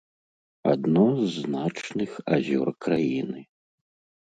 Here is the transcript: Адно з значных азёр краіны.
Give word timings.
Адно 0.71 1.03
з 1.19 1.27
значных 1.43 2.11
азёр 2.39 2.67
краіны. 2.89 3.41